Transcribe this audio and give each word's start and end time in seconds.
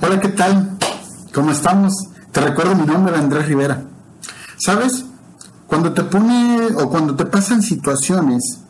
Hola, 0.00 0.20
¿qué 0.20 0.28
tal? 0.28 0.78
¿Cómo 1.34 1.50
estamos? 1.50 1.92
Te 2.30 2.40
recuerdo 2.40 2.76
mi 2.76 2.86
nombre, 2.86 3.16
Andrés 3.16 3.48
Rivera. 3.48 3.82
¿Sabes? 4.56 5.04
Cuando 5.66 5.92
te 5.92 6.04
pone 6.04 6.68
o 6.76 6.88
cuando 6.88 7.16
te 7.16 7.26
pasan 7.26 7.62
situaciones 7.62 8.60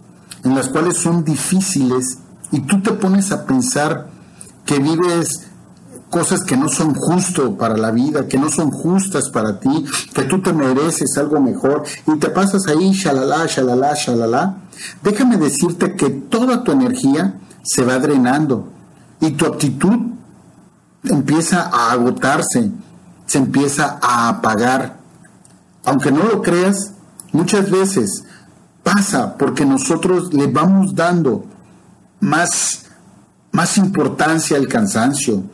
en 0.43 0.55
las 0.55 0.69
cuales 0.69 0.97
son 0.97 1.25
difíciles 1.25 2.17
y 2.51 2.61
tú 2.61 2.81
te 2.81 2.93
pones 2.93 3.31
a 3.31 3.45
pensar 3.45 4.09
que 4.65 4.79
vives 4.79 5.49
cosas 6.09 6.45
que 6.45 6.57
no 6.57 6.71
son 6.71 6.95
justo 6.95 7.59
para 7.59 7.77
la 7.77 7.91
vida, 7.91 8.27
que 8.27 8.39
no 8.39 8.49
son 8.49 8.71
justas 8.71 9.29
para 9.29 9.61
ti, 9.61 9.85
que 10.15 10.23
tú 10.23 10.41
te 10.41 10.55
mereces 10.55 11.19
algo 11.19 11.43
mejor 11.43 11.83
y 12.07 12.19
te 12.19 12.31
pasas 12.31 12.67
ahí 12.69 12.93
shalala, 12.93 13.45
shalala, 13.47 13.93
shalala, 13.95 14.57
déjame 15.03 15.37
decirte 15.37 15.95
que 15.95 16.09
toda 16.09 16.65
tu 16.65 16.73
energía 16.73 17.39
se 17.63 17.85
va 17.85 17.99
drenando 17.99 18.73
y 19.21 19.33
tu 19.33 19.45
actitud 19.45 20.08
empieza 21.05 21.63
a 21.73 21.93
agotarse, 21.93 22.71
se 23.27 23.39
empieza 23.39 23.99
a 24.01 24.29
apagar. 24.29 24.99
Aunque 25.85 26.11
no 26.11 26.25
lo 26.25 26.43
creas, 26.43 26.93
muchas 27.33 27.71
veces 27.71 28.25
pasa 28.83 29.37
porque 29.37 29.65
nosotros 29.65 30.33
le 30.33 30.47
vamos 30.47 30.95
dando 30.95 31.45
más, 32.21 32.87
más 33.53 33.77
importancia 33.79 34.57
al 34.57 34.69
cansancio, 34.69 35.45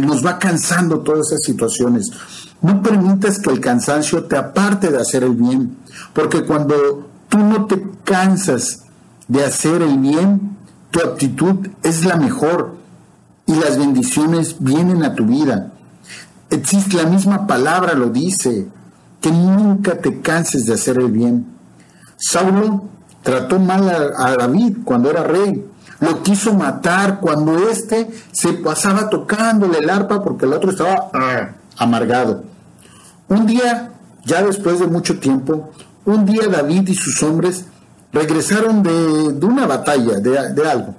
nos 0.00 0.24
va 0.24 0.38
cansando 0.38 1.00
todas 1.00 1.28
esas 1.28 1.42
situaciones. 1.44 2.10
No 2.60 2.82
permitas 2.82 3.38
que 3.38 3.50
el 3.50 3.60
cansancio 3.60 4.24
te 4.24 4.36
aparte 4.36 4.90
de 4.90 4.98
hacer 4.98 5.22
el 5.22 5.34
bien, 5.34 5.76
porque 6.12 6.44
cuando 6.44 7.08
tú 7.28 7.38
no 7.38 7.66
te 7.66 7.80
cansas 8.04 8.80
de 9.28 9.44
hacer 9.44 9.82
el 9.82 9.98
bien, 9.98 10.56
tu 10.90 11.00
actitud 11.00 11.68
es 11.82 12.04
la 12.04 12.16
mejor 12.16 12.77
y 13.48 13.54
las 13.54 13.78
bendiciones 13.78 14.56
vienen 14.60 15.02
a 15.02 15.14
tu 15.14 15.24
vida. 15.24 15.72
Existe 16.50 16.98
la 16.98 17.08
misma 17.08 17.46
palabra 17.46 17.94
lo 17.94 18.10
dice, 18.10 18.68
que 19.22 19.32
nunca 19.32 19.96
te 19.96 20.20
canses 20.20 20.66
de 20.66 20.74
hacer 20.74 20.98
el 20.98 21.10
bien. 21.10 21.46
Saulo 22.18 22.84
trató 23.22 23.58
mal 23.58 23.88
a, 24.16 24.36
David 24.36 24.78
cuando 24.84 25.10
era 25.10 25.24
rey, 25.24 25.66
lo 26.00 26.22
quiso 26.22 26.54
matar 26.54 27.20
cuando 27.20 27.68
éste 27.70 28.08
se 28.32 28.52
pasaba 28.52 29.08
tocándole 29.08 29.78
el 29.78 29.90
arpa 29.90 30.22
porque 30.22 30.44
el 30.44 30.52
otro 30.52 30.70
estaba 30.70 31.10
ah, 31.14 31.48
amargado. 31.78 32.44
Un 33.28 33.46
día, 33.46 33.92
ya 34.26 34.42
después 34.42 34.78
de 34.78 34.86
mucho 34.86 35.18
tiempo, 35.18 35.70
un 36.04 36.26
día 36.26 36.48
David 36.48 36.88
y 36.88 36.94
sus 36.94 37.22
hombres 37.22 37.64
regresaron 38.12 38.82
de, 38.82 39.46
una 39.46 39.66
batalla, 39.66 40.20
de, 40.20 40.52
de, 40.52 40.70
algo, 40.70 40.94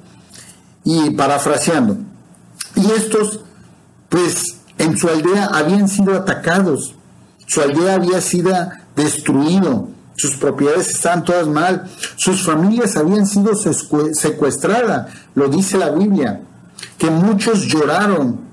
y 0.83 1.11
parafraseando, 1.11 2.08
y 2.81 2.91
estos, 2.91 3.41
pues, 4.09 4.57
en 4.77 4.97
su 4.97 5.07
aldea 5.07 5.45
habían 5.45 5.87
sido 5.87 6.15
atacados, 6.15 6.95
su 7.45 7.61
aldea 7.61 7.95
había 7.95 8.21
sido 8.21 8.53
destruido, 8.95 9.89
sus 10.15 10.35
propiedades 10.35 10.89
estaban 10.89 11.23
todas 11.23 11.47
mal, 11.47 11.89
sus 12.17 12.45
familias 12.45 12.97
habían 12.97 13.25
sido 13.25 13.51
secuestradas, 13.55 15.13
lo 15.35 15.47
dice 15.47 15.77
la 15.77 15.91
Biblia, 15.91 16.41
que 16.97 17.09
muchos 17.09 17.65
lloraron. 17.67 18.47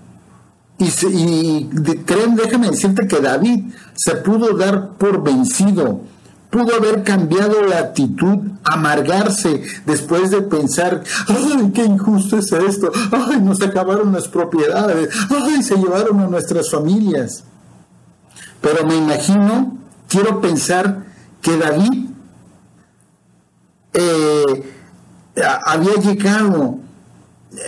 Y, 0.78 0.84
y 0.84 1.70
creen, 2.04 2.36
déjame 2.36 2.70
decirte 2.70 3.08
que 3.08 3.20
David 3.20 3.72
se 3.94 4.16
pudo 4.16 4.56
dar 4.56 4.91
por 4.98 5.22
vencido, 5.22 6.02
pudo 6.57 6.75
haber 6.75 7.03
cambiado 7.03 7.62
la 7.65 7.81
actitud, 7.81 8.39
amargarse 8.65 9.62
después 9.85 10.31
de 10.31 10.41
pensar, 10.41 11.03
ay, 11.28 11.71
qué 11.75 11.84
injusto 11.84 12.39
es 12.39 12.50
esto, 12.50 12.91
ay, 13.12 13.43
nos 13.43 13.61
acabaron 13.61 14.11
las 14.11 14.27
propiedades, 14.27 15.11
ay, 15.28 15.62
se 15.62 15.77
llevaron 15.77 16.19
a 16.21 16.28
nuestras 16.28 16.71
familias. 16.71 17.45
Pero 18.62 18.87
me 18.87 18.97
imagino, 18.97 19.77
quiero 20.09 20.41
pensar 20.41 21.05
que 21.43 21.59
David 21.59 22.06
eh, 23.93 24.72
había 25.66 25.95
llegado 25.97 26.78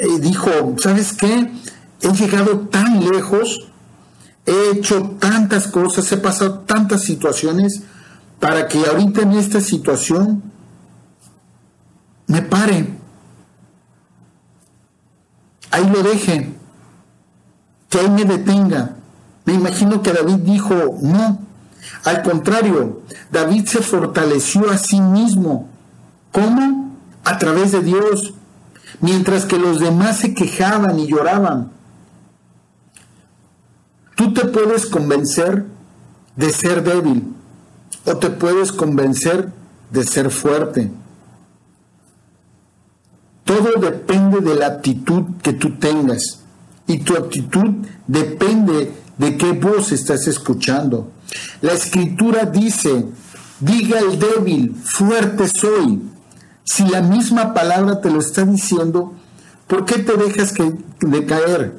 y 0.02 0.18
dijo, 0.18 0.50
¿sabes 0.78 1.12
qué? 1.12 1.52
He 2.00 2.12
llegado 2.14 2.60
tan 2.70 3.04
lejos, 3.04 3.68
he 4.46 4.70
hecho 4.70 5.16
tantas 5.18 5.68
cosas, 5.68 6.10
he 6.10 6.16
pasado 6.16 6.60
tantas 6.60 7.02
situaciones 7.02 7.82
para 8.40 8.68
que 8.68 8.78
ahorita 8.86 9.22
en 9.22 9.32
esta 9.32 9.60
situación 9.60 10.42
me 12.26 12.42
pare. 12.42 12.86
Ahí 15.70 15.88
lo 15.90 16.02
deje, 16.02 16.52
que 17.88 17.98
ahí 17.98 18.10
me 18.10 18.24
detenga. 18.24 18.96
Me 19.44 19.54
imagino 19.54 20.02
que 20.02 20.12
David 20.12 20.36
dijo, 20.36 20.74
no, 21.02 21.38
al 22.04 22.22
contrario, 22.22 23.02
David 23.30 23.66
se 23.66 23.80
fortaleció 23.80 24.70
a 24.70 24.78
sí 24.78 25.00
mismo. 25.00 25.68
¿Cómo? 26.32 26.96
A 27.24 27.38
través 27.38 27.72
de 27.72 27.80
Dios, 27.80 28.34
mientras 29.00 29.46
que 29.46 29.58
los 29.58 29.80
demás 29.80 30.18
se 30.18 30.34
quejaban 30.34 30.98
y 30.98 31.06
lloraban. 31.06 31.72
Tú 34.16 34.32
te 34.32 34.44
puedes 34.46 34.86
convencer 34.86 35.66
de 36.36 36.50
ser 36.50 36.82
débil 36.82 37.37
o 38.04 38.16
te 38.16 38.30
puedes 38.30 38.72
convencer 38.72 39.52
de 39.90 40.04
ser 40.04 40.30
fuerte. 40.30 40.90
Todo 43.44 43.80
depende 43.80 44.40
de 44.40 44.54
la 44.56 44.66
actitud 44.66 45.24
que 45.42 45.54
tú 45.54 45.78
tengas 45.78 46.40
y 46.86 46.98
tu 46.98 47.16
actitud 47.16 47.86
depende 48.06 48.92
de 49.16 49.36
qué 49.36 49.52
voz 49.52 49.92
estás 49.92 50.26
escuchando. 50.26 51.10
La 51.60 51.72
escritura 51.72 52.44
dice, 52.44 53.06
diga 53.60 54.00
el 54.00 54.18
débil, 54.18 54.74
fuerte 54.84 55.48
soy. 55.48 56.02
Si 56.64 56.86
la 56.86 57.02
misma 57.02 57.54
palabra 57.54 58.00
te 58.00 58.10
lo 58.10 58.20
está 58.20 58.44
diciendo, 58.44 59.14
¿por 59.66 59.84
qué 59.84 59.98
te 59.98 60.16
dejas 60.16 60.52
que, 60.52 60.74
de 61.00 61.26
caer? 61.26 61.74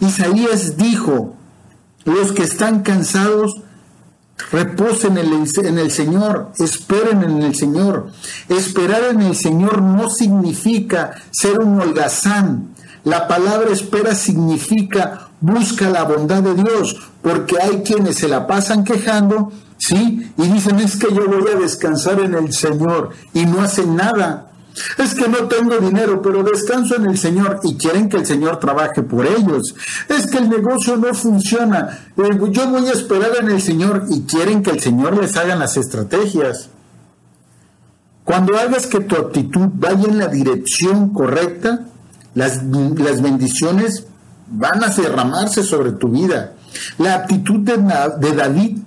Isaías 0.00 0.76
dijo, 0.76 1.34
los 2.04 2.32
que 2.32 2.42
están 2.42 2.82
cansados, 2.82 3.62
reposen 4.50 5.18
en 5.18 5.28
el, 5.28 5.66
en 5.66 5.78
el 5.78 5.90
Señor, 5.90 6.52
esperen 6.58 7.22
en 7.22 7.42
el 7.42 7.54
Señor. 7.54 8.10
Esperar 8.48 9.04
en 9.10 9.22
el 9.22 9.36
Señor 9.36 9.82
no 9.82 10.08
significa 10.10 11.14
ser 11.30 11.60
un 11.60 11.80
holgazán. 11.80 12.74
La 13.04 13.28
palabra 13.28 13.70
espera 13.72 14.14
significa 14.14 15.28
busca 15.40 15.88
la 15.88 16.04
bondad 16.04 16.42
de 16.42 16.54
Dios, 16.54 16.96
porque 17.22 17.56
hay 17.60 17.82
quienes 17.82 18.16
se 18.16 18.28
la 18.28 18.46
pasan 18.46 18.84
quejando, 18.84 19.52
¿sí? 19.78 20.32
Y 20.36 20.42
dicen, 20.48 20.78
es 20.80 20.96
que 20.96 21.14
yo 21.14 21.28
voy 21.28 21.44
a 21.54 21.58
descansar 21.58 22.20
en 22.20 22.34
el 22.34 22.52
Señor 22.52 23.10
y 23.32 23.46
no 23.46 23.60
hacen 23.60 23.96
nada. 23.96 24.47
Es 24.96 25.14
que 25.14 25.28
no 25.28 25.48
tengo 25.48 25.78
dinero, 25.78 26.20
pero 26.22 26.42
descanso 26.42 26.96
en 26.96 27.06
el 27.06 27.18
Señor 27.18 27.60
y 27.62 27.76
quieren 27.76 28.08
que 28.08 28.18
el 28.18 28.26
Señor 28.26 28.58
trabaje 28.58 29.02
por 29.02 29.26
ellos. 29.26 29.74
Es 30.08 30.26
que 30.26 30.38
el 30.38 30.48
negocio 30.48 30.96
no 30.96 31.14
funciona. 31.14 32.06
Eh, 32.16 32.38
yo 32.50 32.68
voy 32.68 32.86
a 32.88 32.92
esperar 32.92 33.30
en 33.40 33.48
el 33.48 33.62
Señor 33.62 34.06
y 34.10 34.22
quieren 34.22 34.62
que 34.62 34.70
el 34.70 34.80
Señor 34.80 35.16
les 35.20 35.36
haga 35.36 35.56
las 35.56 35.76
estrategias. 35.76 36.70
Cuando 38.24 38.58
hagas 38.58 38.86
que 38.86 39.00
tu 39.00 39.16
actitud 39.16 39.68
vaya 39.74 40.06
en 40.06 40.18
la 40.18 40.28
dirección 40.28 41.14
correcta, 41.14 41.86
las, 42.34 42.62
las 42.62 43.22
bendiciones 43.22 44.04
van 44.48 44.84
a 44.84 44.88
derramarse 44.88 45.62
sobre 45.62 45.92
tu 45.92 46.08
vida. 46.08 46.54
La 46.98 47.14
actitud 47.14 47.60
de, 47.60 47.76
de 48.20 48.36
David 48.36 48.78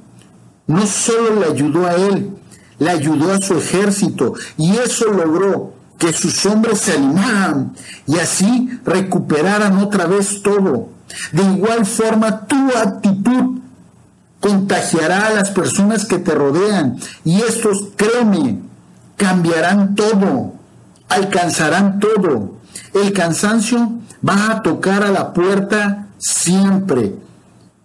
no 0.68 0.86
solo 0.86 1.40
le 1.40 1.48
ayudó 1.48 1.86
a 1.86 1.96
él, 1.96 2.30
le 2.80 2.90
ayudó 2.90 3.34
a 3.34 3.42
su 3.42 3.58
ejército 3.58 4.34
y 4.58 4.76
eso 4.78 5.06
logró 5.12 5.74
que 6.02 6.14
sus 6.14 6.48
hombres 6.48 6.80
se 6.80 6.94
animaran 6.94 7.74
y 8.08 8.18
así 8.18 8.72
recuperaran 8.84 9.78
otra 9.78 10.08
vez 10.08 10.42
todo. 10.42 10.90
De 11.32 11.44
igual 11.44 11.86
forma, 11.86 12.48
tu 12.48 12.76
actitud 12.76 13.60
contagiará 14.40 15.28
a 15.28 15.34
las 15.36 15.52
personas 15.52 16.06
que 16.06 16.18
te 16.18 16.34
rodean 16.34 16.98
y 17.24 17.42
estos, 17.42 17.90
créeme, 17.96 18.62
cambiarán 19.16 19.94
todo, 19.94 20.56
alcanzarán 21.08 22.00
todo. 22.00 22.56
El 22.96 23.14
cansancio 23.14 23.92
va 24.28 24.54
a 24.54 24.62
tocar 24.64 25.04
a 25.04 25.12
la 25.12 25.34
puerta 25.34 26.08
siempre, 26.18 27.16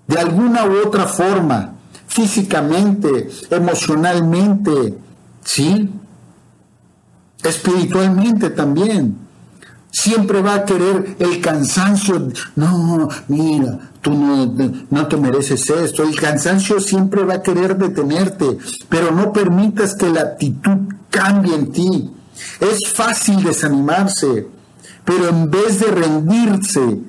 de 0.07 0.19
alguna 0.19 0.65
u 0.65 0.87
otra 0.87 1.07
forma, 1.07 1.75
físicamente, 2.07 3.29
emocionalmente, 3.51 4.97
¿sí? 5.45 5.91
Espiritualmente 7.43 8.51
también. 8.51 9.19
Siempre 9.91 10.43
va 10.43 10.55
a 10.55 10.65
querer 10.65 11.17
el 11.19 11.41
cansancio. 11.41 12.29
No, 12.55 13.09
mira, 13.29 13.91
tú 14.03 14.13
no, 14.13 14.55
no, 14.91 15.07
te 15.07 15.17
mereces 15.17 15.71
esto. 15.71 16.03
El 16.03 16.19
cansancio 16.21 16.81
siempre 16.81 17.25
va 17.25 17.35
a 17.35 17.43
querer 17.43 17.77
detenerte, 17.79 18.59
pero 18.89 19.11
no 19.11 19.33
permitas 19.33 19.95
que 19.95 20.09
la 20.09 20.21
actitud 20.21 20.95
cambie 21.09 21.55
en 21.55 21.73
ti. 21.73 22.11
Es 22.61 22.93
fácil 22.93 23.43
desanimarse, 23.43 24.47
pero 25.05 25.29
en 25.29 25.51
vez 25.51 25.81
de 25.81 25.87
rendirse, 25.87 27.01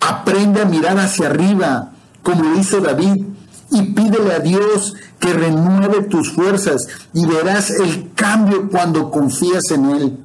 Aprende 0.00 0.62
a 0.62 0.64
mirar 0.64 0.98
hacia 0.98 1.26
arriba, 1.26 1.92
como 2.22 2.44
lo 2.44 2.58
hizo 2.58 2.80
David, 2.80 3.24
y 3.70 3.82
pídele 3.92 4.34
a 4.34 4.40
Dios 4.40 4.94
que 5.18 5.32
renueve 5.32 6.02
tus 6.02 6.32
fuerzas 6.32 6.86
y 7.12 7.26
verás 7.26 7.70
el 7.70 8.12
cambio 8.14 8.68
cuando 8.70 9.10
confías 9.10 9.70
en 9.70 9.84
Él. 9.90 10.18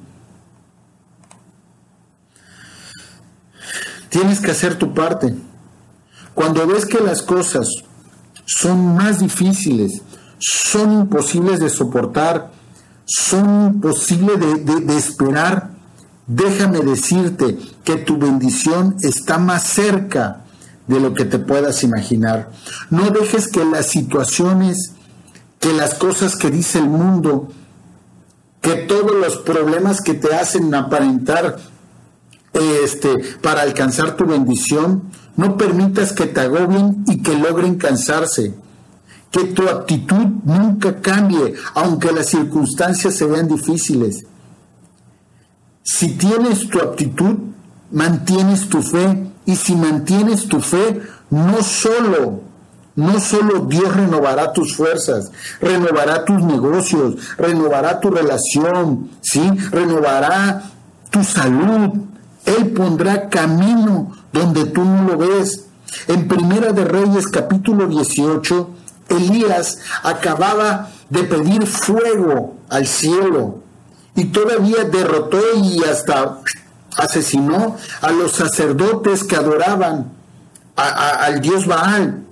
Tienes 4.08 4.40
que 4.40 4.52
hacer 4.52 4.78
tu 4.78 4.94
parte. 4.94 5.34
Cuando 6.34 6.66
ves 6.66 6.86
que 6.86 7.00
las 7.00 7.22
cosas 7.22 7.68
son 8.46 8.94
más 8.94 9.20
difíciles, 9.20 10.02
son 10.38 10.92
imposibles 10.92 11.60
de 11.60 11.70
soportar, 11.70 12.52
son 13.06 13.74
imposibles 13.74 14.38
de, 14.64 14.96
esperar, 14.96 15.70
déjame 16.26 16.80
decirte 16.80 17.58
que 17.84 17.96
tu 17.96 18.16
bendición 18.18 18.96
está 19.02 19.38
más 19.38 19.64
cerca 19.64 20.43
de 20.86 21.00
lo 21.00 21.14
que 21.14 21.24
te 21.24 21.38
puedas 21.38 21.82
imaginar. 21.82 22.50
No 22.90 23.10
dejes 23.10 23.48
que 23.48 23.64
las 23.64 23.88
situaciones, 23.88 24.92
que 25.60 25.72
las 25.72 25.94
cosas 25.94 26.36
que 26.36 26.50
dice 26.50 26.78
el 26.78 26.88
mundo, 26.88 27.48
que 28.60 28.74
todos 28.76 29.14
los 29.14 29.38
problemas 29.38 30.00
que 30.00 30.14
te 30.14 30.34
hacen 30.34 30.74
aparentar 30.74 31.58
este, 32.54 33.14
para 33.42 33.62
alcanzar 33.62 34.16
tu 34.16 34.24
bendición, 34.26 35.10
no 35.36 35.56
permitas 35.56 36.12
que 36.12 36.26
te 36.26 36.40
agobien 36.40 37.04
y 37.06 37.22
que 37.22 37.36
logren 37.36 37.76
cansarse. 37.76 38.54
Que 39.30 39.44
tu 39.44 39.68
actitud 39.68 40.26
nunca 40.44 41.00
cambie, 41.00 41.54
aunque 41.74 42.12
las 42.12 42.28
circunstancias 42.28 43.14
se 43.14 43.26
vean 43.26 43.48
difíciles. 43.48 44.24
Si 45.82 46.16
tienes 46.16 46.68
tu 46.68 46.78
actitud, 46.78 47.36
mantienes 47.90 48.68
tu 48.68 48.80
fe. 48.80 49.30
Y 49.46 49.56
si 49.56 49.74
mantienes 49.74 50.48
tu 50.48 50.60
fe, 50.60 51.02
no 51.30 51.62
solo, 51.62 52.40
no 52.96 53.20
solo 53.20 53.66
Dios 53.66 53.94
renovará 53.94 54.52
tus 54.52 54.76
fuerzas, 54.76 55.30
renovará 55.60 56.24
tus 56.24 56.42
negocios, 56.42 57.16
renovará 57.36 58.00
tu 58.00 58.10
relación, 58.10 59.10
¿sí? 59.20 59.42
Renovará 59.70 60.62
tu 61.10 61.22
salud. 61.24 61.90
Él 62.46 62.68
pondrá 62.72 63.28
camino 63.28 64.12
donde 64.32 64.66
tú 64.66 64.84
no 64.84 65.04
lo 65.04 65.18
ves. 65.18 65.66
En 66.08 66.28
Primera 66.28 66.72
de 66.72 66.84
Reyes 66.84 67.28
capítulo 67.28 67.86
18, 67.86 68.70
Elías 69.08 69.78
acababa 70.02 70.90
de 71.10 71.24
pedir 71.24 71.66
fuego 71.66 72.56
al 72.68 72.86
cielo 72.86 73.60
y 74.16 74.26
todavía 74.26 74.84
derrotó 74.84 75.38
y 75.56 75.82
hasta 75.84 76.38
asesinó 76.96 77.76
a 78.00 78.12
los 78.12 78.32
sacerdotes 78.32 79.24
que 79.24 79.36
adoraban 79.36 80.12
al 80.76 81.40
dios 81.40 81.66
Baal. 81.66 82.24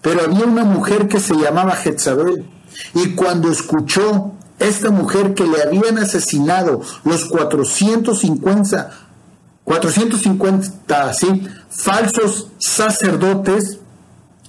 Pero 0.00 0.22
había 0.24 0.44
una 0.44 0.64
mujer 0.64 1.08
que 1.08 1.20
se 1.20 1.34
llamaba 1.34 1.76
Jezabel 1.76 2.46
y 2.94 3.14
cuando 3.14 3.50
escuchó 3.50 4.32
esta 4.58 4.90
mujer 4.90 5.34
que 5.34 5.46
le 5.46 5.62
habían 5.62 5.98
asesinado 5.98 6.80
los 7.04 7.26
450 7.26 8.90
450 9.64 11.14
¿sí? 11.14 11.48
falsos 11.70 12.48
sacerdotes, 12.58 13.78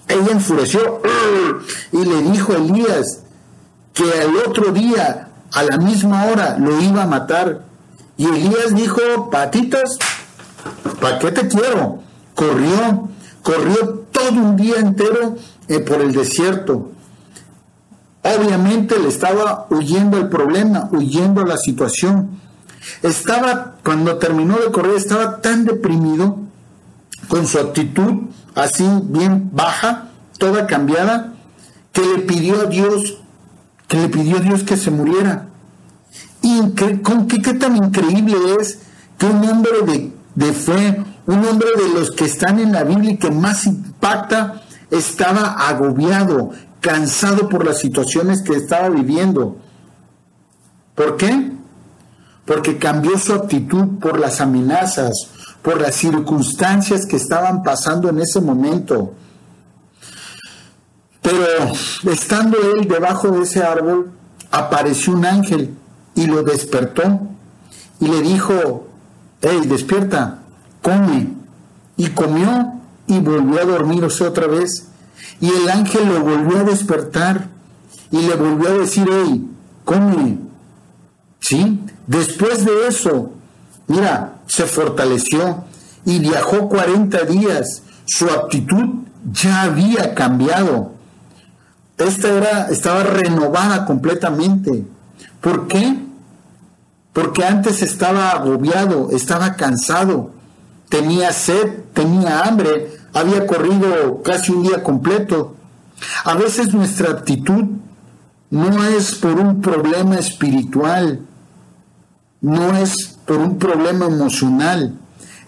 ella 0.08 0.32
enfureció 0.32 1.02
y 1.92 2.06
le 2.06 2.22
dijo 2.32 2.54
a 2.54 2.58
Elías 2.58 3.20
que 3.94 4.12
al 4.22 4.36
otro 4.38 4.72
día, 4.72 5.30
a 5.52 5.64
la 5.64 5.78
misma 5.78 6.26
hora, 6.26 6.58
lo 6.58 6.82
iba 6.82 7.04
a 7.04 7.08
matar. 7.08 7.62
Y 8.18 8.26
Elías 8.26 8.76
dijo, 8.76 9.30
patitas, 9.32 9.98
¿para 11.02 11.20
qué 11.20 11.32
te 11.32 11.48
quiero? 11.48 12.00
Corrió, 12.36 13.10
corrió 13.42 14.06
todo 14.12 14.32
un 14.32 14.56
día 14.56 14.78
entero 14.78 15.36
eh, 15.68 15.80
por 15.80 16.02
el 16.02 16.14
desierto. 16.14 16.92
Obviamente 18.22 19.00
le 19.00 19.10
estaba 19.10 19.68
huyendo 19.70 20.18
el 20.18 20.30
problema, 20.30 20.90
huyendo 20.92 21.42
a 21.42 21.46
la 21.46 21.58
situación. 21.58 22.40
Estaba, 23.02 23.76
cuando 23.84 24.18
terminó 24.18 24.58
de 24.58 24.72
correr, 24.72 24.96
estaba 24.96 25.42
tan 25.42 25.66
deprimido, 25.66 26.38
con 27.28 27.48
su 27.48 27.58
actitud 27.60 28.24
así 28.56 28.86
bien 29.04 29.50
baja, 29.54 30.10
toda 30.38 30.68
cambiada, 30.68 31.34
que 31.92 32.02
le 32.02 32.20
pidió 32.20 32.62
a 32.62 32.66
Dios, 32.66 33.18
que 33.88 33.98
le 33.98 34.10
pidió 34.10 34.38
a 34.38 34.42
Dios 34.42 34.64
que 34.64 34.78
se 34.78 34.92
muriera. 34.92 35.48
Y 36.44 36.60
con 37.02 37.28
qué, 37.28 37.54
tan 37.56 37.76
increíble 37.76 38.36
es 38.60 38.78
que 39.18 39.26
un 39.26 39.44
hombre 39.48 39.72
de, 39.88 40.14
de 40.36 40.54
fe, 40.54 41.04
un 41.26 41.46
hombre 41.46 41.70
de 41.76 42.00
los 42.00 42.12
que 42.12 42.26
están 42.26 42.60
en 42.60 42.72
la 42.72 42.84
Biblia 42.84 43.14
y 43.14 43.18
que 43.18 43.32
más 43.32 43.66
impacta, 43.66 44.62
estaba 44.92 45.54
agobiado, 45.68 46.52
cansado 46.80 47.50
por 47.50 47.66
las 47.66 47.80
situaciones 47.80 48.44
que 48.44 48.54
estaba 48.54 48.90
viviendo. 48.90 49.58
¿Por 50.94 51.18
qué? 51.18 51.54
porque 52.46 52.78
cambió 52.78 53.18
su 53.18 53.34
actitud 53.34 54.00
por 54.00 54.20
las 54.20 54.42
amenazas, 54.42 55.14
por 55.62 55.82
las 55.82 55.96
circunstancias 55.96 57.06
que 57.06 57.16
estaban 57.16 57.64
pasando 57.64 58.10
en 58.10 58.20
ese 58.20 58.42
momento. 58.42 59.14
Pero 61.22 61.46
estando 62.12 62.58
él 62.76 62.88
debajo 62.88 63.30
de 63.30 63.44
ese 63.44 63.64
árbol, 63.64 64.12
apareció 64.52 65.14
un 65.14 65.26
ángel 65.26 65.74
y 66.16 66.26
lo 66.28 66.44
despertó 66.44 67.22
y 68.00 68.08
le 68.08 68.22
dijo, 68.22 68.88
hey, 69.42 69.62
despierta, 69.66 70.40
come. 70.82 71.30
Y 71.96 72.08
comió 72.08 72.74
y 73.08 73.20
volvió 73.20 73.62
a 73.62 73.66
dormirse 73.66 74.26
otra 74.26 74.48
vez. 74.48 74.88
Y 75.40 75.50
el 75.50 75.70
ángel 75.70 76.08
lo 76.08 76.22
volvió 76.22 76.60
a 76.60 76.64
despertar 76.64 77.48
y 78.12 78.22
le 78.22 78.36
volvió 78.36 78.70
a 78.70 78.78
decir, 78.80 79.08
hey, 79.10 79.48
come. 79.86 80.38
¿Sí? 81.40 81.80
Después 82.08 82.66
de 82.66 82.88
eso, 82.88 83.32
mira, 83.88 84.42
se 84.48 84.66
fortaleció 84.66 85.64
y 86.06 86.20
viajó 86.20 86.70
40 86.70 87.24
días. 87.26 87.84
Su 88.06 88.26
actitud 88.26 89.04
ya 89.32 89.64
había 89.64 90.14
cambiado. 90.14 90.92
Esta 91.98 92.30
era, 92.30 92.68
estaba 92.70 93.04
renovada 93.04 93.86
completamente. 93.86 94.86
¿Por 95.44 95.68
qué? 95.68 95.98
Porque 97.12 97.44
antes 97.44 97.82
estaba 97.82 98.30
agobiado, 98.30 99.10
estaba 99.12 99.56
cansado, 99.58 100.32
tenía 100.88 101.34
sed, 101.34 101.82
tenía 101.94 102.44
hambre, 102.44 102.94
había 103.14 103.46
corrido 103.46 104.24
casi 104.24 104.54
un 104.54 104.64
día 104.64 104.82
completo. 104.82 105.58
A 106.24 106.36
veces 106.36 106.74
nuestra 106.74 107.12
actitud 107.12 107.66
no 108.52 108.84
es 108.86 109.16
por 109.16 109.38
un 109.38 109.60
problema 109.62 110.16
espiritual, 110.16 111.20
no 112.40 112.78
es 112.78 113.18
por 113.26 113.40
un 113.40 113.60
problema 113.60 114.06
emocional, 114.06 114.98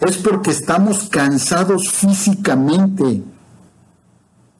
es 0.06 0.18
porque 0.18 0.50
estamos 0.50 1.08
cansados 1.08 1.90
físicamente. 1.90 3.22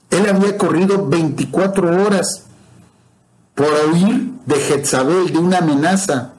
Él 0.08 0.28
había 0.30 0.56
corrido 0.56 1.06
24 1.06 2.06
horas 2.06 2.45
por 3.56 3.66
huir 3.92 4.34
de 4.46 4.54
Jezabel, 4.54 5.32
de 5.32 5.38
una 5.38 5.58
amenaza. 5.58 6.34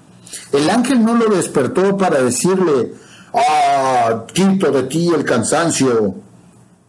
El 0.54 0.70
ángel 0.70 1.04
no 1.04 1.16
lo 1.16 1.36
despertó 1.36 1.98
para 1.98 2.22
decirle, 2.22 2.94
ah, 3.34 4.24
quito 4.34 4.72
de 4.72 4.84
ti 4.84 5.10
el 5.14 5.26
cansancio. 5.26 6.16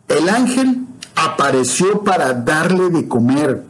El 0.07 0.29
ángel 0.29 0.87
apareció 1.17 2.05
para 2.05 2.33
darle 2.33 2.91
de 2.91 3.09
comer, 3.09 3.65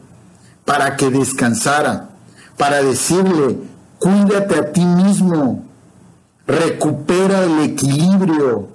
para 0.65 0.95
que 0.95 1.09
descansara, 1.09 2.09
para 2.55 2.83
decirle, 2.83 3.57
Cuídate 3.99 4.55
a 4.55 4.71
ti 4.71 4.83
mismo. 4.83 5.65
Recupera 6.47 7.43
el 7.43 7.59
equilibrio. 7.59 8.69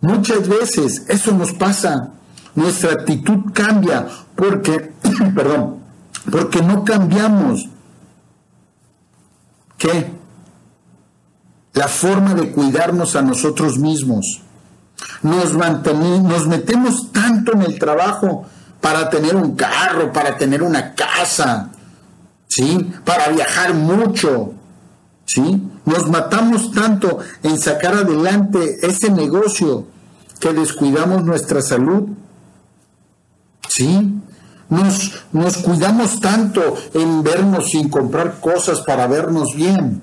Muchas 0.00 0.48
veces 0.48 1.04
eso 1.08 1.32
nos 1.32 1.52
pasa. 1.52 2.10
Nuestra 2.54 2.92
actitud 2.92 3.52
cambia 3.52 4.06
porque, 4.36 4.92
perdón, 5.34 5.81
porque 6.30 6.62
no 6.62 6.84
cambiamos. 6.84 7.68
¿Qué? 9.78 10.12
La 11.74 11.88
forma 11.88 12.34
de 12.34 12.52
cuidarnos 12.52 13.16
a 13.16 13.22
nosotros 13.22 13.78
mismos. 13.78 14.42
Nos, 15.22 15.54
nos 15.54 16.46
metemos 16.46 17.12
tanto 17.12 17.52
en 17.52 17.62
el 17.62 17.78
trabajo 17.78 18.46
para 18.80 19.08
tener 19.08 19.36
un 19.36 19.56
carro, 19.56 20.12
para 20.12 20.36
tener 20.36 20.62
una 20.62 20.94
casa, 20.94 21.70
¿sí? 22.48 22.90
Para 23.04 23.28
viajar 23.28 23.74
mucho, 23.74 24.52
¿sí? 25.24 25.62
Nos 25.84 26.08
matamos 26.08 26.72
tanto 26.72 27.18
en 27.42 27.58
sacar 27.58 27.94
adelante 27.94 28.78
ese 28.82 29.10
negocio 29.10 29.86
que 30.40 30.52
descuidamos 30.52 31.24
nuestra 31.24 31.62
salud, 31.62 32.08
¿sí? 33.68 34.20
Nos, 34.72 35.12
nos 35.32 35.58
cuidamos 35.58 36.18
tanto 36.20 36.62
en 36.94 37.22
vernos 37.22 37.72
sin 37.72 37.90
comprar 37.90 38.40
cosas 38.40 38.80
para 38.80 39.06
vernos 39.06 39.54
bien, 39.54 40.00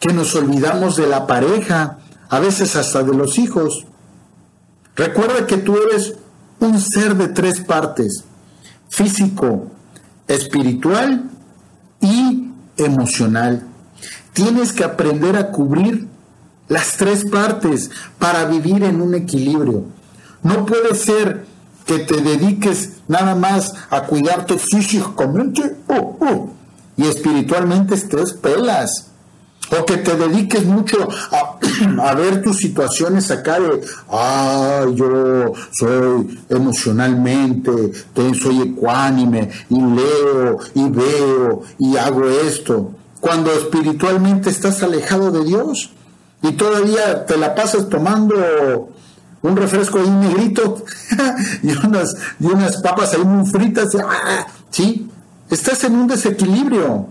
que 0.00 0.12
nos 0.12 0.34
olvidamos 0.34 0.96
de 0.96 1.06
la 1.06 1.28
pareja, 1.28 1.98
a 2.28 2.40
veces 2.40 2.74
hasta 2.74 3.04
de 3.04 3.14
los 3.14 3.38
hijos. 3.38 3.86
Recuerda 4.96 5.46
que 5.46 5.58
tú 5.58 5.76
eres 5.76 6.14
un 6.58 6.80
ser 6.80 7.14
de 7.14 7.28
tres 7.28 7.60
partes, 7.60 8.24
físico, 8.88 9.70
espiritual 10.26 11.30
y 12.00 12.50
emocional. 12.76 13.68
Tienes 14.32 14.72
que 14.72 14.82
aprender 14.82 15.36
a 15.36 15.52
cubrir 15.52 16.08
las 16.66 16.96
tres 16.96 17.24
partes 17.24 17.92
para 18.18 18.46
vivir 18.46 18.82
en 18.82 19.00
un 19.00 19.14
equilibrio. 19.14 19.84
No 20.42 20.66
puede 20.66 20.96
ser 20.96 21.49
que 21.90 21.98
te 21.98 22.20
dediques 22.20 22.90
nada 23.08 23.34
más 23.34 23.74
a 23.90 24.04
cuidarte 24.04 24.56
físicamente 24.56 25.76
uh, 25.88 26.24
uh, 26.24 26.50
y 26.96 27.02
espiritualmente 27.02 27.96
estés 27.96 28.32
pelas. 28.34 29.08
O 29.76 29.84
que 29.84 29.96
te 29.96 30.16
dediques 30.16 30.64
mucho 30.64 31.08
a, 31.32 32.14
ver 32.14 32.42
tus 32.42 32.58
situaciones 32.58 33.32
acá 33.32 33.58
de, 33.58 33.80
ah, 34.08 34.86
yo 34.94 35.52
soy 35.72 36.40
emocionalmente, 36.48 37.72
soy 38.40 38.62
ecuánime 38.62 39.50
y 39.68 39.80
leo 39.80 40.58
y 40.74 40.88
veo 40.90 41.62
y 41.76 41.96
hago 41.96 42.28
esto. 42.28 42.92
Cuando 43.20 43.52
espiritualmente 43.52 44.48
estás 44.48 44.80
alejado 44.84 45.32
de 45.32 45.44
Dios 45.44 45.90
y 46.40 46.52
todavía 46.52 47.26
te 47.26 47.36
la 47.36 47.56
pasas 47.56 47.88
tomando 47.88 48.90
un 49.42 49.56
refresco 49.56 49.98
ahí 49.98 50.10
negrito 50.10 50.84
y 51.62 51.72
unas, 51.86 52.14
y 52.38 52.46
unas 52.46 52.76
papas 52.82 53.14
ahí 53.14 53.24
muy 53.24 53.46
fritas, 53.46 53.88
¡ah! 53.96 54.46
¿sí? 54.70 55.10
Estás 55.48 55.82
en 55.84 55.96
un 55.96 56.06
desequilibrio. 56.06 57.08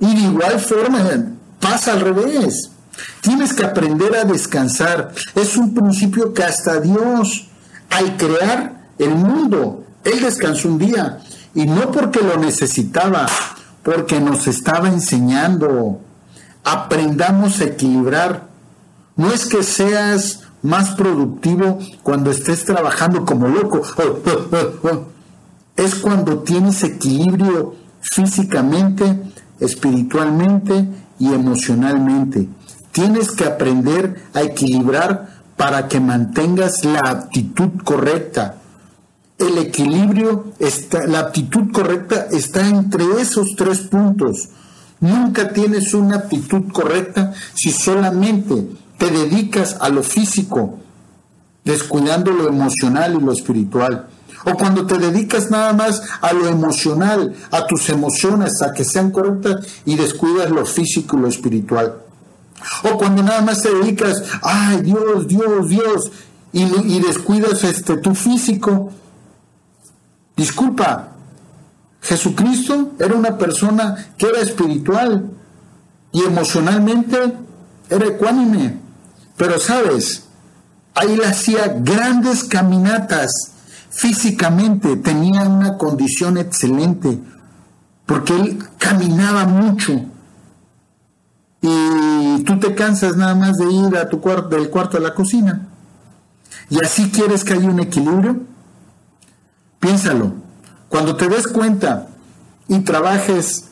Y 0.00 0.14
de 0.14 0.22
igual 0.22 0.58
forma 0.58 0.98
pasa 1.60 1.92
al 1.92 2.00
revés. 2.00 2.70
Tienes 3.20 3.52
que 3.52 3.64
aprender 3.64 4.16
a 4.16 4.24
descansar. 4.24 5.12
Es 5.34 5.56
un 5.56 5.72
principio 5.72 6.34
que 6.34 6.42
hasta 6.42 6.80
Dios, 6.80 7.46
al 7.88 8.16
crear 8.16 8.88
el 8.98 9.10
mundo, 9.10 9.84
Él 10.04 10.20
descansó 10.20 10.68
un 10.68 10.78
día. 10.78 11.20
Y 11.54 11.66
no 11.66 11.92
porque 11.92 12.20
lo 12.20 12.36
necesitaba, 12.36 13.26
porque 13.82 14.20
nos 14.20 14.48
estaba 14.48 14.88
enseñando. 14.88 16.00
Aprendamos 16.64 17.60
a 17.60 17.64
equilibrar. 17.64 18.48
No 19.16 19.30
es 19.30 19.46
que 19.46 19.62
seas 19.62 20.40
más 20.62 20.90
productivo 20.94 21.78
cuando 22.02 22.30
estés 22.30 22.64
trabajando 22.64 23.24
como 23.24 23.48
loco. 23.48 23.82
Es 25.76 25.96
cuando 25.96 26.40
tienes 26.40 26.82
equilibrio 26.84 27.74
físicamente, 28.00 29.18
espiritualmente 29.60 30.86
y 31.18 31.32
emocionalmente. 31.32 32.48
Tienes 32.92 33.30
que 33.30 33.44
aprender 33.44 34.22
a 34.34 34.42
equilibrar 34.42 35.42
para 35.56 35.88
que 35.88 36.00
mantengas 36.00 36.84
la 36.84 37.00
actitud 37.10 37.70
correcta. 37.84 38.56
El 39.38 39.58
equilibrio, 39.58 40.52
está, 40.58 41.06
la 41.06 41.20
actitud 41.20 41.72
correcta 41.72 42.26
está 42.30 42.68
entre 42.68 43.04
esos 43.20 43.54
tres 43.56 43.80
puntos. 43.80 44.50
Nunca 45.00 45.52
tienes 45.52 45.94
una 45.94 46.16
actitud 46.16 46.70
correcta 46.72 47.32
si 47.54 47.72
solamente 47.72 48.68
te 49.02 49.10
dedicas 49.10 49.78
a 49.80 49.88
lo 49.88 50.04
físico, 50.04 50.78
descuidando 51.64 52.30
lo 52.30 52.46
emocional 52.46 53.18
y 53.20 53.24
lo 53.24 53.32
espiritual. 53.32 54.06
O 54.44 54.54
cuando 54.54 54.86
te 54.86 54.96
dedicas 54.96 55.50
nada 55.50 55.72
más 55.72 56.04
a 56.20 56.32
lo 56.32 56.46
emocional, 56.46 57.34
a 57.50 57.66
tus 57.66 57.88
emociones, 57.88 58.62
a 58.62 58.72
que 58.72 58.84
sean 58.84 59.10
correctas 59.10 59.66
y 59.84 59.96
descuidas 59.96 60.52
lo 60.52 60.64
físico 60.64 61.16
y 61.16 61.22
lo 61.22 61.26
espiritual. 61.26 61.96
O 62.84 62.96
cuando 62.96 63.24
nada 63.24 63.40
más 63.40 63.62
te 63.62 63.74
dedicas, 63.74 64.22
ay 64.40 64.82
Dios, 64.82 65.26
Dios, 65.26 65.68
Dios, 65.68 66.12
y, 66.52 67.00
descuidas 67.00 67.64
este, 67.64 67.96
tu 67.96 68.14
físico. 68.14 68.92
Disculpa, 70.36 71.08
Jesucristo 72.00 72.92
era 73.00 73.16
una 73.16 73.36
persona 73.36 74.12
que 74.16 74.26
era 74.26 74.42
espiritual 74.42 75.28
y 76.12 76.22
emocionalmente 76.22 77.18
era 77.90 78.06
ecuánime. 78.06 78.81
Pero 79.42 79.58
sabes, 79.58 80.22
ahí 80.94 81.14
él 81.14 81.24
hacía 81.24 81.74
grandes 81.80 82.44
caminatas 82.44 83.32
físicamente, 83.90 84.94
tenía 84.98 85.42
una 85.42 85.76
condición 85.78 86.38
excelente, 86.38 87.18
porque 88.06 88.36
él 88.36 88.64
caminaba 88.78 89.44
mucho. 89.46 90.00
Y 91.60 92.44
tú 92.44 92.60
te 92.60 92.72
cansas 92.76 93.16
nada 93.16 93.34
más 93.34 93.56
de 93.56 93.72
ir 93.72 93.96
a 93.96 94.08
tu 94.08 94.20
cuarto, 94.20 94.50
del 94.50 94.70
cuarto 94.70 94.96
a 94.96 95.00
la 95.00 95.12
cocina. 95.12 95.66
Y 96.70 96.78
así 96.78 97.10
quieres 97.10 97.42
que 97.42 97.54
haya 97.54 97.68
un 97.68 97.80
equilibrio. 97.80 98.42
Piénsalo. 99.80 100.34
Cuando 100.88 101.16
te 101.16 101.26
des 101.26 101.48
cuenta 101.48 102.06
y 102.68 102.78
trabajes 102.78 103.64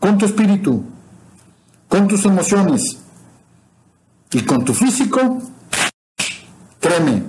con 0.00 0.16
tu 0.16 0.24
espíritu, 0.24 0.82
con 1.86 2.08
tus 2.08 2.24
emociones, 2.24 3.03
y 4.34 4.42
con 4.42 4.64
tu 4.64 4.74
físico, 4.74 5.40
créeme, 6.80 7.22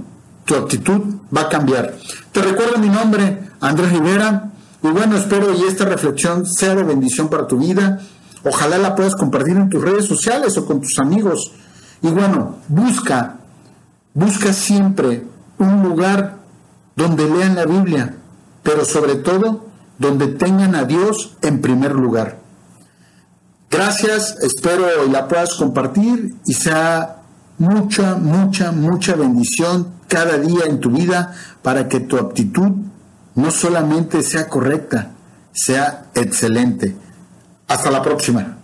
tu 0.44 0.56
actitud 0.56 1.02
va 1.36 1.42
a 1.42 1.50
cambiar. 1.50 1.96
Te 2.32 2.42
recuerdo 2.42 2.80
mi 2.80 2.90
nombre, 2.90 3.48
Andrés 3.62 3.92
Rivera, 3.92 4.52
y 4.82 4.88
bueno, 4.88 5.16
espero 5.16 5.54
y 5.54 5.64
esta 5.64 5.86
reflexión 5.86 6.46
sea 6.46 6.76
de 6.76 6.84
bendición 6.84 7.30
para 7.30 7.48
tu 7.48 7.60
vida. 7.60 8.02
Ojalá 8.44 8.78
la 8.80 8.96
puedas 8.96 9.16
compartir 9.16 9.56
en 9.56 9.70
tus 9.70 9.84
redes 9.84 10.06
sociales 10.06 10.58
o 10.58 10.66
con 10.66 10.82
tus 10.82 10.98
amigos. 11.00 11.52
Y 12.02 12.10
bueno, 12.10 12.58
busca, 12.68 13.38
busca 14.14 14.52
siempre 14.52 15.24
un 15.60 15.84
lugar 15.84 16.38
donde 16.96 17.30
lean 17.30 17.56
la 17.56 17.66
Biblia, 17.66 18.16
pero 18.64 18.84
sobre 18.84 19.16
todo 19.16 19.66
donde 20.00 20.28
tengan 20.28 20.76
a 20.76 20.86
Dios 20.86 21.36
en 21.42 21.62
primer 21.62 21.94
lugar. 21.94 22.45
Gracias, 23.70 24.38
espero 24.42 25.08
la 25.08 25.28
puedas 25.28 25.56
compartir 25.56 26.36
y 26.46 26.54
sea 26.54 27.18
mucha, 27.58 28.16
mucha, 28.16 28.72
mucha 28.72 29.16
bendición 29.16 29.88
cada 30.08 30.38
día 30.38 30.66
en 30.66 30.80
tu 30.80 30.92
vida 30.92 31.34
para 31.62 31.88
que 31.88 32.00
tu 32.00 32.18
actitud 32.18 32.72
no 33.36 33.52
solamente 33.52 34.24
sea 34.24 34.48
correcta, 34.48 35.12
sea 35.52 36.06
excelente. 36.14 36.96
Hasta 37.68 37.92
la 37.92 38.02
próxima. 38.02 38.58